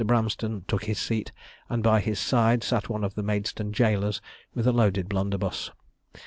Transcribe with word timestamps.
Bramston 0.03 0.63
took 0.67 0.85
his 0.85 0.97
seat, 0.97 1.31
and 1.69 1.83
by 1.83 1.99
his 1.99 2.17
side 2.19 2.63
sat 2.63 2.89
one 2.89 3.03
of 3.03 3.13
the 3.13 3.21
Maidstone 3.21 3.71
jailors 3.71 4.19
with 4.55 4.65
a 4.65 4.71
loaded 4.73 5.07
blunderbuss. 5.07 5.69